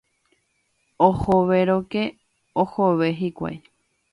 [1.07, 2.03] Ohovérõke
[2.65, 3.63] ohove hikuái.